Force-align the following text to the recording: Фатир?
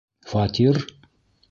Фатир? 0.31 0.81